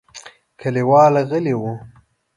کليوال 0.59 1.13
غلي 1.29 1.53
وو. 1.59 1.73